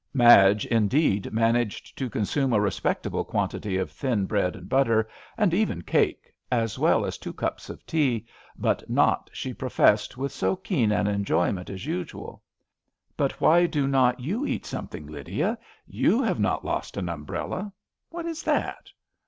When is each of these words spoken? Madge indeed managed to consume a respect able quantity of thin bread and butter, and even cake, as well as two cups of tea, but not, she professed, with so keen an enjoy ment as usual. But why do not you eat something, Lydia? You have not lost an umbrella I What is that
Madge 0.15 0.65
indeed 0.65 1.31
managed 1.31 1.95
to 1.95 2.09
consume 2.09 2.53
a 2.53 2.59
respect 2.59 3.05
able 3.05 3.23
quantity 3.23 3.77
of 3.77 3.91
thin 3.91 4.25
bread 4.25 4.55
and 4.55 4.67
butter, 4.67 5.07
and 5.37 5.53
even 5.53 5.83
cake, 5.83 6.33
as 6.51 6.79
well 6.79 7.05
as 7.05 7.19
two 7.19 7.31
cups 7.31 7.69
of 7.69 7.85
tea, 7.85 8.25
but 8.57 8.89
not, 8.89 9.29
she 9.31 9.53
professed, 9.53 10.17
with 10.17 10.31
so 10.31 10.55
keen 10.55 10.91
an 10.91 11.05
enjoy 11.05 11.51
ment 11.51 11.69
as 11.69 11.85
usual. 11.85 12.41
But 13.15 13.39
why 13.39 13.67
do 13.67 13.87
not 13.87 14.19
you 14.19 14.43
eat 14.43 14.65
something, 14.65 15.05
Lydia? 15.05 15.55
You 15.85 16.23
have 16.23 16.39
not 16.39 16.65
lost 16.65 16.97
an 16.97 17.07
umbrella 17.07 17.65
I 17.65 17.71
What 18.09 18.25
is 18.25 18.41
that 18.41 18.89